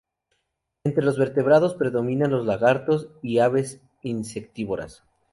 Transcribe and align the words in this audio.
Entre 0.83 1.03
los 1.03 1.19
vertebrados 1.19 1.75
predominan 1.75 2.31
los 2.31 2.43
lagartos 2.47 3.09
y 3.21 3.37
aves 3.37 3.81
insectívoras. 4.01 5.03